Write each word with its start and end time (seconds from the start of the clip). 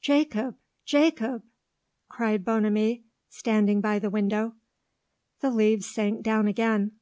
"Jacob! 0.00 0.56
Jacob!" 0.86 1.42
cried 2.08 2.42
Bonamy, 2.42 3.04
standing 3.28 3.82
by 3.82 3.98
the 3.98 4.08
window. 4.08 4.54
The 5.40 5.50
leaves 5.50 5.84
sank 5.84 6.22
down 6.22 6.48
again. 6.48 6.92